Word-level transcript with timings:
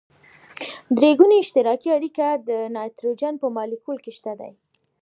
درې 0.97 1.09
ګوني 1.19 1.37
اشتراکي 1.41 1.89
اړیکه 1.97 2.27
د 2.47 2.49
نایتروجن 2.75 3.33
په 3.41 3.47
مالیکول 3.55 3.97
کې 4.03 4.11
شته 4.17 4.33
ده. 4.39 4.49